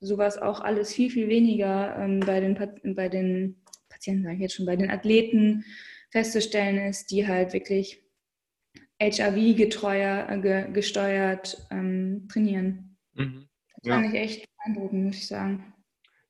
[0.00, 3.56] sowas auch alles viel, viel weniger ähm, bei den, bei den
[4.04, 5.64] Patienten, sage ich jetzt schon, bei den Athleten
[6.10, 8.02] festzustellen ist, die halt wirklich
[9.00, 12.96] HIV-getreuer, äh, ge, gesteuert ähm, trainieren.
[13.14, 13.48] Mhm.
[13.76, 13.94] Das ja.
[13.94, 15.74] fand ich echt beeindruckend, muss ich sagen.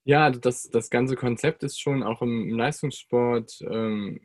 [0.04, 4.20] Ja, das, das ganze Konzept ist schon auch im, im Leistungssport ähm,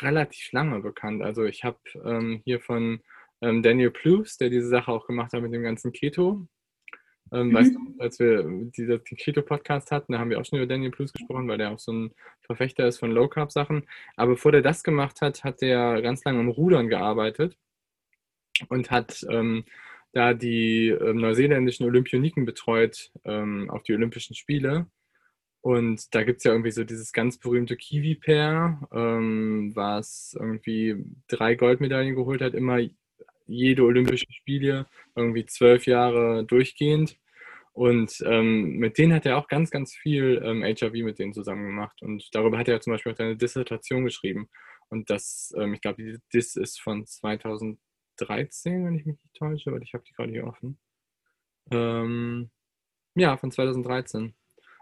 [0.00, 1.22] relativ lange bekannt.
[1.22, 3.00] Also ich habe ähm, hier von
[3.40, 6.46] ähm, Daniel Plus, der diese Sache auch gemacht hat mit dem ganzen Keto,
[7.32, 7.54] ähm, mhm.
[7.54, 11.12] Weißt du, als wir den Keto-Podcast hatten, da haben wir auch schon über Daniel Plus
[11.12, 13.86] gesprochen, weil der auch so ein Verfechter ist von Low-Carb-Sachen.
[14.16, 17.56] Aber bevor der das gemacht hat, hat der ganz lange am Rudern gearbeitet
[18.68, 19.64] und hat ähm,
[20.12, 24.86] da die ähm, neuseeländischen Olympioniken betreut ähm, auf die Olympischen Spiele.
[25.60, 31.56] Und da gibt es ja irgendwie so dieses ganz berühmte Kiwi-Pair, ähm, was irgendwie drei
[31.56, 32.78] Goldmedaillen geholt hat, immer
[33.48, 37.18] jede Olympische Spiele, irgendwie zwölf Jahre durchgehend.
[37.72, 41.66] Und ähm, mit denen hat er auch ganz, ganz viel ähm, HIV mit denen zusammen
[41.66, 42.02] gemacht.
[42.02, 44.48] Und darüber hat er zum Beispiel auch eine Dissertation geschrieben.
[44.88, 49.72] Und das, ähm, ich glaube, die Diss ist von 2013, wenn ich mich nicht täusche,
[49.72, 50.78] weil ich habe die gerade hier offen.
[51.70, 52.50] Ähm,
[53.14, 54.34] ja, von 2013.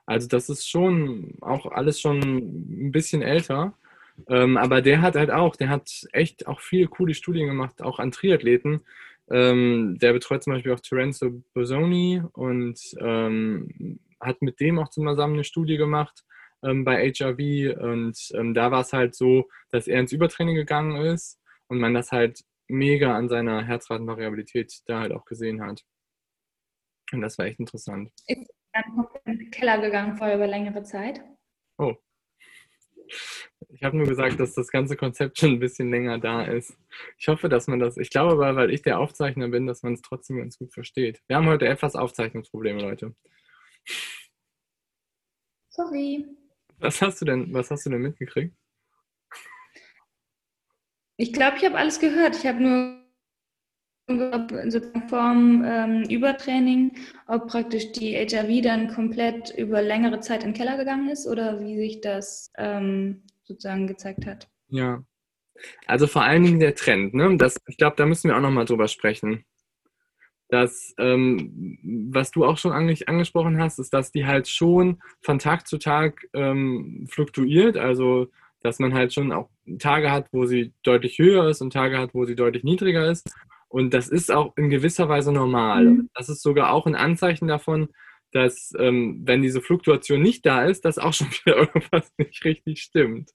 [0.07, 3.76] Also das ist schon auch alles schon ein bisschen älter.
[4.29, 7.98] Ähm, aber der hat halt auch, der hat echt auch viele coole Studien gemacht, auch
[7.98, 8.83] an Triathleten.
[9.31, 15.35] Ähm, der betreut zum Beispiel auch Terenzo Bosoni und ähm, hat mit dem auch zusammen
[15.35, 16.24] eine Studie gemacht
[16.62, 17.79] ähm, bei HRV.
[17.81, 21.94] Und ähm, da war es halt so, dass er ins Übertraining gegangen ist und man
[21.94, 25.85] das halt mega an seiner Herzratenvariabilität da halt auch gesehen hat.
[27.12, 28.11] Und das war echt interessant.
[28.26, 31.20] Ist dann in den Keller gegangen vorher über längere Zeit?
[31.79, 31.94] Oh.
[33.77, 36.75] Ich habe nur gesagt, dass das ganze Konzept schon ein bisschen länger da ist.
[37.19, 39.93] Ich hoffe, dass man das, ich glaube aber, weil ich der Aufzeichner bin, dass man
[39.93, 41.21] es trotzdem ganz gut versteht.
[41.27, 43.15] Wir haben heute etwas Aufzeichnungsprobleme, Leute.
[45.69, 46.25] Sorry.
[46.79, 48.57] Was hast du denn, was hast du denn mitgekriegt?
[51.19, 52.37] Ich glaube, ich habe alles gehört.
[52.37, 53.07] Ich habe nur
[54.71, 60.57] sozusagen vorm ähm, Übertraining, ob praktisch die HIV dann komplett über längere Zeit in den
[60.57, 64.48] Keller gegangen ist oder wie sich das ähm, sozusagen gezeigt hat.
[64.68, 65.02] Ja.
[65.87, 67.37] Also vor allen Dingen der Trend, ne?
[67.38, 69.44] Das, ich glaube, da müssen wir auch nochmal drüber sprechen.
[70.48, 71.78] dass, ähm,
[72.11, 75.78] was du auch schon eigentlich angesprochen hast, ist, dass die halt schon von Tag zu
[75.78, 77.76] Tag ähm, fluktuiert.
[77.76, 78.28] Also,
[78.61, 82.14] dass man halt schon auch Tage hat, wo sie deutlich höher ist und Tage hat,
[82.14, 83.28] wo sie deutlich niedriger ist.
[83.68, 85.85] Und das ist auch in gewisser Weise normal.
[85.85, 86.11] Mhm.
[86.14, 87.88] Das ist sogar auch ein Anzeichen davon,
[88.37, 92.83] dass, ähm, wenn diese Fluktuation nicht da ist, dass auch schon wieder irgendwas nicht richtig
[92.83, 93.31] stimmt.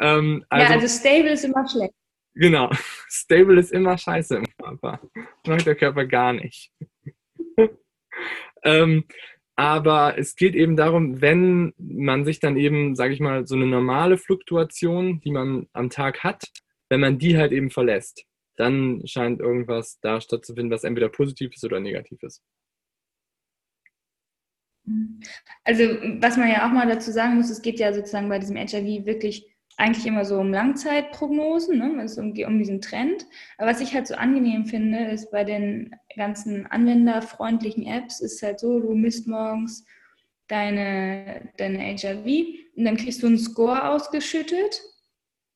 [0.00, 1.94] Ähm, also, ja, also stable ist immer schlecht.
[2.34, 2.70] Genau.
[3.08, 5.00] Stable ist immer scheiße im Körper.
[5.46, 6.72] Mag der Körper gar nicht.
[8.62, 9.04] ähm,
[9.56, 13.66] aber es geht eben darum, wenn man sich dann eben, sage ich mal, so eine
[13.66, 16.44] normale Fluktuation, die man am Tag hat,
[16.88, 18.24] wenn man die halt eben verlässt,
[18.56, 22.42] dann scheint irgendwas da stattzufinden, was entweder positiv ist oder negativ ist.
[25.64, 25.84] Also
[26.20, 29.06] was man ja auch mal dazu sagen muss, es geht ja sozusagen bei diesem HIV
[29.06, 29.46] wirklich
[29.78, 32.02] eigentlich immer so um Langzeitprognosen, ne?
[32.02, 33.26] es um, um diesen Trend.
[33.58, 38.58] Aber was ich halt so angenehm finde, ist bei den ganzen anwenderfreundlichen Apps, ist halt
[38.58, 39.86] so, du misst morgens
[40.48, 44.82] deine, deine HIV und dann kriegst du einen Score ausgeschüttet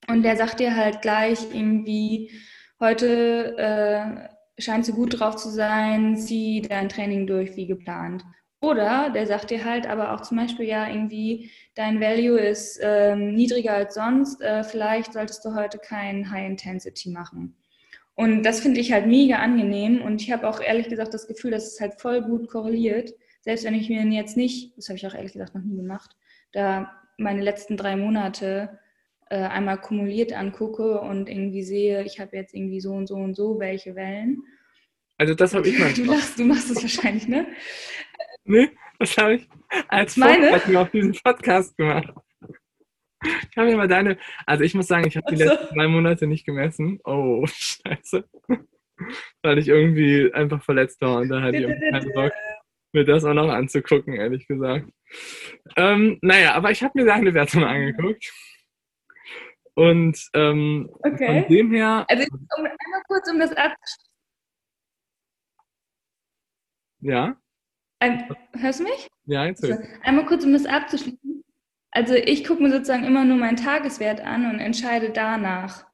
[0.08, 2.30] und der sagt dir halt gleich irgendwie,
[2.78, 8.24] heute äh, scheint sie gut drauf zu sein, zieh dein Training durch wie geplant.
[8.62, 13.34] Oder der sagt dir halt aber auch zum Beispiel, ja, irgendwie dein Value ist ähm,
[13.34, 17.56] niedriger als sonst, äh, vielleicht solltest du heute kein High Intensity machen.
[18.14, 21.50] Und das finde ich halt mega angenehm und ich habe auch ehrlich gesagt das Gefühl,
[21.50, 23.12] dass es halt voll gut korreliert.
[23.40, 26.14] Selbst wenn ich mir jetzt nicht, das habe ich auch ehrlich gesagt noch nie gemacht,
[26.52, 28.78] da meine letzten drei Monate
[29.28, 33.34] äh, einmal kumuliert angucke und irgendwie sehe, ich habe jetzt irgendwie so und so und
[33.34, 34.44] so welche Wellen.
[35.18, 35.92] Also das habe ich mal.
[35.94, 37.46] Du, lachst, du machst es wahrscheinlich, ne?
[38.44, 39.48] Nee, das habe ich
[39.88, 42.12] als Vorbereitung auf diesen Podcast gemacht.
[43.50, 46.26] Ich habe mir mal deine, also ich muss sagen, ich habe die letzten drei Monate
[46.26, 46.98] nicht gemessen.
[47.04, 48.24] Oh, scheiße.
[49.42, 52.32] Weil ich irgendwie einfach verletzt war und da hatte ich irgendwie keinen Bock,
[52.92, 54.90] mir das auch noch anzugucken, ehrlich gesagt.
[55.76, 58.32] Ähm, naja, aber ich habe mir deine Werte mal angeguckt.
[59.74, 61.42] Und ähm, okay.
[61.42, 62.04] von dem her.
[62.08, 64.12] Also um, einmal kurz, um das abzuschließen.
[67.00, 67.41] Ja.
[68.02, 68.24] Ähm,
[68.58, 69.08] hörst du mich?
[69.26, 71.44] Ja, jetzt also, Einmal kurz, um das abzuschließen.
[71.92, 75.86] Also ich gucke mir sozusagen immer nur meinen Tageswert an und entscheide danach.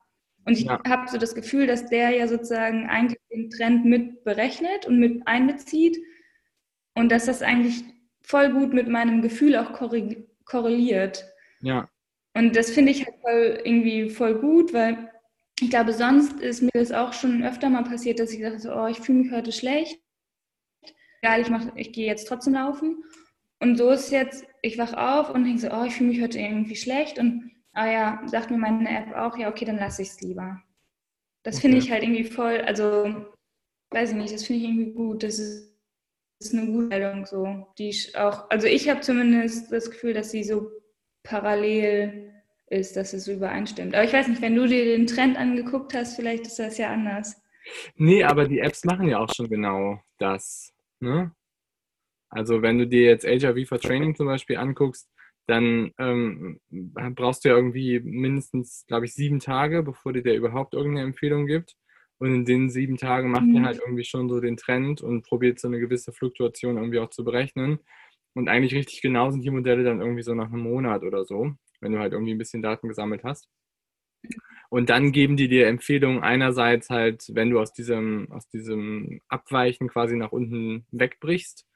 [0.47, 0.81] Und ich ja.
[0.88, 5.27] habe so das Gefühl, dass der ja sozusagen eigentlich den Trend mit berechnet und mit
[5.27, 5.99] einbezieht
[6.94, 7.85] und dass das eigentlich
[8.23, 9.73] voll gut mit meinem Gefühl auch
[10.44, 11.27] korreliert.
[11.61, 11.90] Ja.
[12.35, 15.11] Und das finde ich halt voll, irgendwie voll gut, weil
[15.61, 18.73] ich glaube, sonst ist mir das auch schon öfter mal passiert, dass ich dachte, so,
[18.73, 20.01] oh, ich fühle mich heute schlecht
[21.22, 23.04] egal, ich, mach, ich gehe jetzt trotzdem laufen.
[23.61, 26.38] Und so ist jetzt, ich wach auf und denke so, oh, ich fühle mich heute
[26.38, 27.18] irgendwie schlecht.
[27.18, 30.62] Und ah ja, sagt mir meine App auch, ja, okay, dann lasse ich es lieber.
[31.42, 31.62] Das okay.
[31.62, 33.26] finde ich halt irgendwie voll, also
[33.90, 35.22] weiß ich nicht, das finde ich irgendwie gut.
[35.22, 35.76] Das ist,
[36.38, 37.66] das ist eine gute Meldung so.
[37.78, 40.70] Die ich auch, also ich habe zumindest das Gefühl, dass sie so
[41.24, 42.33] parallel
[42.70, 43.94] ist, dass es übereinstimmt.
[43.94, 46.90] Aber ich weiß nicht, wenn du dir den Trend angeguckt hast, vielleicht ist das ja
[46.90, 47.40] anders.
[47.96, 50.72] Nee, aber die Apps machen ja auch schon genau das.
[51.00, 51.32] Ne?
[52.30, 55.11] Also wenn du dir jetzt HIV for Training zum Beispiel anguckst,
[55.46, 60.74] dann ähm, brauchst du ja irgendwie mindestens, glaube ich, sieben Tage, bevor dir der überhaupt
[60.74, 61.74] irgendeine Empfehlung gibt.
[62.18, 63.56] Und in den sieben Tagen macht mhm.
[63.56, 67.11] er halt irgendwie schon so den Trend und probiert so eine gewisse Fluktuation irgendwie auch
[67.11, 67.78] zu berechnen.
[68.34, 71.52] Und eigentlich richtig genau sind die Modelle dann irgendwie so nach einem Monat oder so,
[71.80, 73.48] wenn du halt irgendwie ein bisschen Daten gesammelt hast.
[74.70, 79.88] Und dann geben die dir Empfehlungen einerseits halt, wenn du aus diesem, aus diesem Abweichen
[79.88, 81.66] quasi nach unten wegbrichst.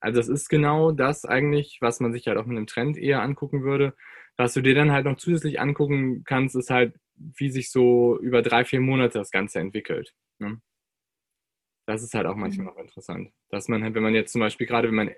[0.00, 3.22] Also das ist genau das eigentlich, was man sich halt auch mit einem Trend eher
[3.22, 3.94] angucken würde.
[4.36, 8.42] Was du dir dann halt noch zusätzlich angucken kannst, ist halt, wie sich so über
[8.42, 10.14] drei, vier Monate das Ganze entwickelt.
[10.38, 10.60] Ne?
[11.86, 13.30] Das ist halt auch manchmal noch interessant.
[13.48, 15.10] Dass man halt, wenn man jetzt zum Beispiel gerade, wenn man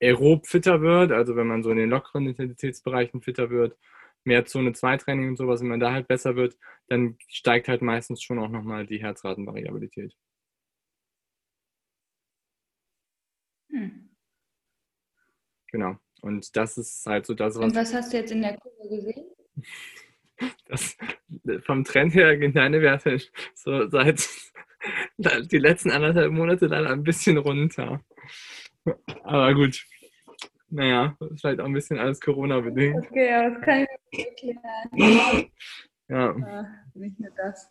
[0.00, 3.76] aerob fitter wird, also wenn man so in den lockeren Intensitätsbereichen fitter wird,
[4.26, 6.56] mehr Zone 2 Training und sowas, wenn man da halt besser wird,
[6.88, 10.14] dann steigt halt meistens schon auch nochmal die Herzratenvariabilität.
[13.70, 14.10] Hm.
[15.70, 15.96] Genau.
[16.22, 17.64] Und das ist halt so das, was.
[17.64, 19.26] Und was hast du jetzt in der Kurve gesehen?
[20.68, 20.98] Das,
[21.64, 23.18] vom Trend her gehen deine Werte
[23.54, 24.28] so seit
[25.50, 28.04] die letzten anderthalb Monate dann ein bisschen runter.
[29.24, 29.82] Aber gut,
[30.68, 33.06] naja, das ist vielleicht auch ein bisschen alles Corona-bedingt.
[33.06, 35.50] Okay, ja, das kann ich mir erklären.
[36.08, 36.36] Ja.
[36.38, 36.70] ja.
[36.94, 37.68] Nicht nur das.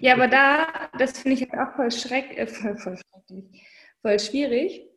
[0.00, 3.66] Ja, aber da, das finde ich halt auch voll, schreck, äh, voll, voll schrecklich,
[4.02, 4.88] voll schwierig.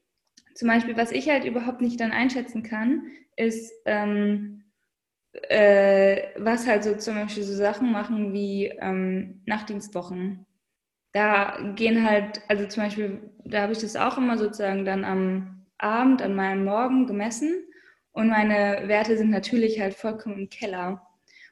[0.53, 4.63] Zum Beispiel, was ich halt überhaupt nicht dann einschätzen kann, ist, ähm,
[5.33, 10.45] äh, was halt so zum Beispiel so Sachen machen wie ähm, Nachtdienstwochen.
[11.17, 15.65] Da gehen halt, also zum Beispiel, da habe ich das auch immer sozusagen dann am
[15.79, 17.65] Abend, an meinem Morgen gemessen
[18.11, 21.01] und meine Werte sind natürlich halt vollkommen im Keller.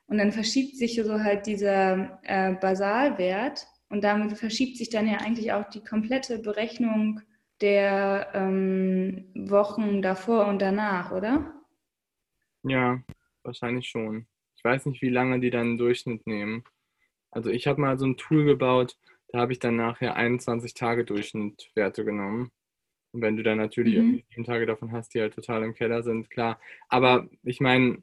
[0.05, 5.17] Und dann verschiebt sich so halt dieser äh, Basalwert und damit verschiebt sich dann ja
[5.17, 7.21] eigentlich auch die komplette Berechnung
[7.59, 11.55] der ähm, Wochen davor und danach, oder?
[12.61, 13.01] Ja,
[13.41, 14.27] wahrscheinlich schon.
[14.57, 16.63] Ich weiß nicht, wie lange die dann einen Durchschnitt nehmen.
[17.31, 18.95] Also ich habe mal so ein Tool gebaut,
[19.35, 22.51] da habe ich dann nachher 21 Tage Durchschnittwerte genommen.
[23.11, 24.23] Und wenn du dann natürlich Mhm.
[24.29, 26.57] sieben Tage davon hast, die halt total im Keller sind, klar.
[26.87, 28.01] Aber ich meine,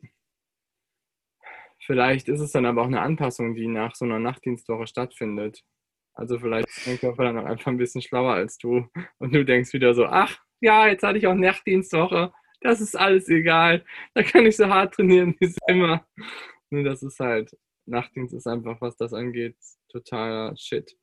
[1.86, 5.64] vielleicht ist es dann aber auch eine Anpassung, die nach so einer Nachtdienstwoche stattfindet.
[6.12, 8.86] Also vielleicht ist dein Körper dann auch einfach ein bisschen schlauer als du.
[9.18, 12.30] Und du denkst wieder so, ach ja, jetzt hatte ich auch Nachtdienstwoche.
[12.60, 13.84] Das ist alles egal.
[14.14, 16.06] Da kann ich so hart trainieren wie immer.
[16.68, 17.56] Nur das ist halt,
[17.86, 19.56] Nachtdienst ist einfach, was das angeht,
[19.88, 20.94] totaler Shit.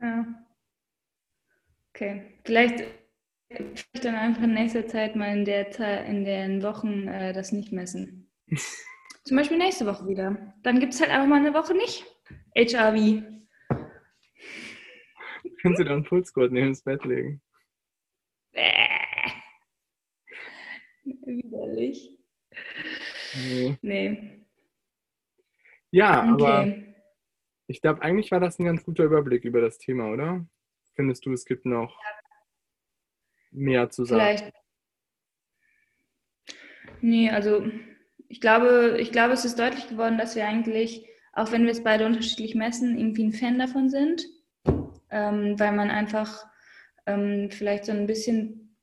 [0.00, 0.26] Ja.
[1.94, 2.84] Okay, vielleicht,
[3.48, 7.72] vielleicht dann einfach in nächster Zeit mal in, der in den Wochen äh, das nicht
[7.72, 8.30] messen.
[9.24, 10.54] Zum Beispiel nächste Woche wieder.
[10.62, 12.04] Dann gibt es halt einfach mal eine Woche nicht.
[12.54, 13.22] HRV.
[15.62, 17.40] Kannst du dann einen Pulsgurt neben das Bett legen?
[18.52, 18.62] Bäh.
[21.24, 22.16] Widerlich.
[23.34, 23.76] Nee.
[23.82, 24.46] Nee.
[25.90, 26.85] Ja, aber Okay.
[27.66, 30.46] Ich glaube, eigentlich war das ein ganz guter Überblick über das Thema, oder?
[30.94, 31.98] Findest du, es gibt noch
[33.50, 34.38] mehr zu sagen?
[34.38, 34.54] Vielleicht.
[37.00, 37.66] Nee, also
[38.28, 41.82] ich glaube, ich glaube, es ist deutlich geworden, dass wir eigentlich, auch wenn wir es
[41.82, 44.26] beide unterschiedlich messen, irgendwie ein Fan davon sind,
[45.10, 46.46] ähm, weil man einfach
[47.06, 48.76] ähm, vielleicht so ein bisschen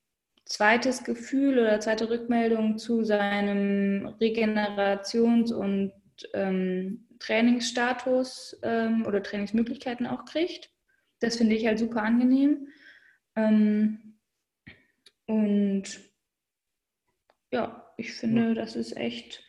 [0.46, 5.94] zweites Gefühl oder zweite Rückmeldung zu seinem Regenerations- und
[6.34, 10.70] ähm, Trainingsstatus ähm, oder Trainingsmöglichkeiten auch kriegt.
[11.20, 12.68] Das finde ich halt super angenehm.
[13.36, 14.20] Ähm,
[15.26, 15.84] und
[17.52, 19.46] ja, ich finde, das ist echt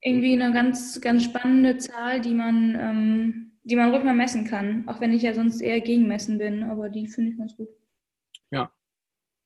[0.00, 4.88] irgendwie eine ganz, ganz spannende Zahl, die man, ähm, die man ruhig mal messen kann.
[4.88, 7.68] Auch wenn ich ja sonst eher gegen Messen bin, aber die finde ich ganz gut.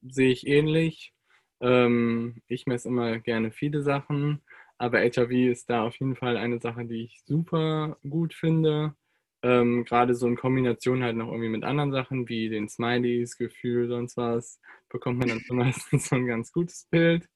[0.00, 1.12] sehe ich ähnlich.
[1.60, 4.42] Ähm, ich messe immer gerne viele Sachen,
[4.82, 8.96] aber HRV ist da auf jeden Fall eine Sache, die ich super gut finde.
[9.44, 13.86] Ähm, Gerade so in Kombination halt noch irgendwie mit anderen Sachen wie den Smileys, Gefühl,
[13.86, 17.28] sonst was, bekommt man dann meistens so ein ganz gutes Bild.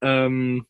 [0.00, 0.66] Ähm,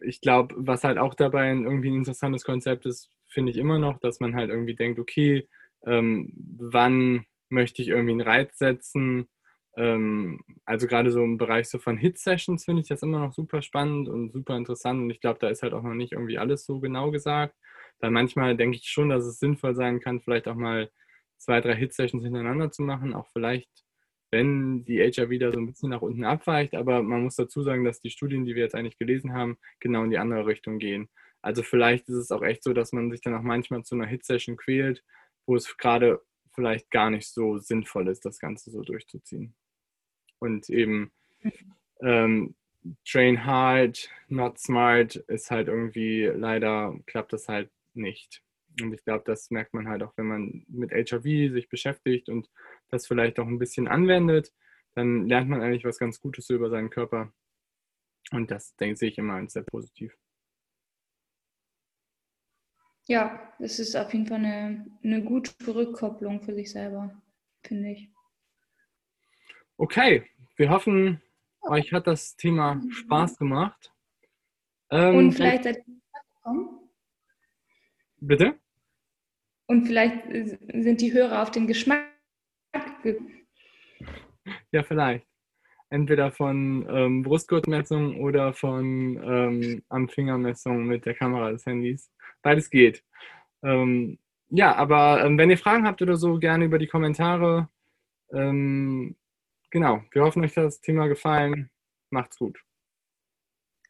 [0.00, 4.00] ich glaube, was halt auch dabei irgendwie ein interessantes Konzept ist, finde ich immer noch,
[4.00, 5.48] dass man halt irgendwie denkt, okay,
[5.86, 9.28] ähm, wann möchte ich irgendwie einen Reiz setzen?
[9.76, 13.62] Ähm, also gerade so im Bereich so von Hit-Sessions finde ich das immer noch super
[13.62, 16.64] spannend und super interessant und ich glaube, da ist halt auch noch nicht irgendwie alles
[16.64, 17.54] so genau gesagt,
[18.00, 20.90] weil manchmal denke ich schon, dass es sinnvoll sein kann, vielleicht auch mal
[21.38, 23.70] zwei, drei Hit-Sessions hintereinander zu machen, auch vielleicht,
[24.32, 27.84] wenn die HRV da so ein bisschen nach unten abweicht, aber man muss dazu sagen,
[27.84, 31.08] dass die Studien, die wir jetzt eigentlich gelesen haben, genau in die andere Richtung gehen.
[31.42, 34.06] Also vielleicht ist es auch echt so, dass man sich dann auch manchmal zu einer
[34.06, 35.04] Hit-Session quält,
[35.46, 36.20] wo es gerade
[36.60, 39.54] vielleicht gar nicht so sinnvoll ist, das Ganze so durchzuziehen.
[40.38, 41.10] Und eben
[42.02, 42.54] ähm,
[43.06, 48.42] Train hard, not smart ist halt irgendwie, leider klappt das halt nicht.
[48.80, 52.50] Und ich glaube, das merkt man halt auch, wenn man mit HRV sich beschäftigt und
[52.90, 54.52] das vielleicht auch ein bisschen anwendet,
[54.94, 57.32] dann lernt man eigentlich was ganz Gutes über seinen Körper.
[58.32, 60.16] Und das denke ich immer als sehr positiv.
[63.06, 67.20] Ja, es ist auf jeden Fall eine, eine gute Rückkopplung für sich selber,
[67.64, 68.08] finde ich.
[69.76, 70.24] Okay,
[70.56, 71.20] wir hoffen,
[71.62, 73.92] euch hat das Thema Spaß gemacht.
[74.90, 75.84] Ähm, Und vielleicht seid ihr
[76.34, 76.90] gekommen.
[78.18, 78.58] Bitte?
[79.66, 82.04] Und vielleicht sind die Hörer auf den Geschmack
[83.02, 83.18] ge
[84.72, 85.26] Ja, vielleicht.
[85.88, 92.12] Entweder von ähm, Brustgurtmessung oder von ähm, am Fingermessung mit der Kamera des Handys.
[92.42, 93.02] Beides geht.
[93.62, 94.18] Ähm,
[94.48, 97.68] ja, aber ähm, wenn ihr Fragen habt oder so, gerne über die Kommentare.
[98.32, 99.16] Ähm,
[99.70, 101.70] genau, wir hoffen, euch hat das Thema gefallen.
[102.10, 102.58] Macht's gut.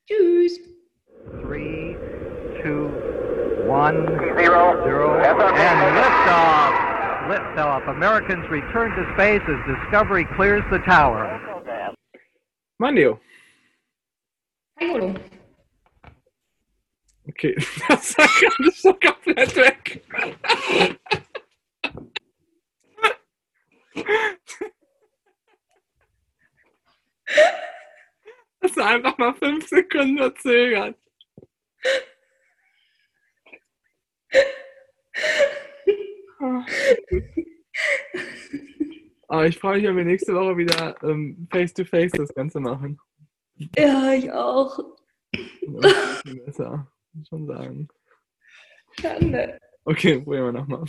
[0.07, 0.61] Tschüss.
[1.42, 1.94] Three,
[2.62, 2.88] two,
[3.68, 4.82] one, Zero.
[4.84, 6.90] zero, and liftoff.
[7.28, 7.88] Liftoff.
[7.88, 11.40] Americans return to space as Discovery clears the tower.
[12.78, 13.20] Mein Leo.
[14.80, 15.14] Hallo.
[17.30, 17.54] Okay,
[17.88, 20.02] das war gerade so komplett weg.
[28.60, 30.96] Das du einfach mal fünf Sekunden verzögert.
[36.40, 36.64] Ah,
[39.28, 42.98] Aber ich freue mich, wenn wir nächste Woche wieder ähm, face-to-face das Ganze machen.
[43.76, 44.80] Ja, ich auch.
[46.24, 47.88] Besser, muss man sagen.
[49.00, 49.58] Schande.
[49.84, 50.84] Okay, probieren wir nochmal.